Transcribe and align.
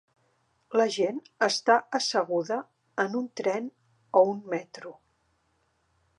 La 0.79 0.85
gent 0.95 1.19
està 1.47 1.75
asseguda 1.99 2.57
en 3.05 3.19
un 3.21 3.29
tren 3.43 3.69
o 4.23 4.27
un 4.33 4.43
metro. 4.57 4.97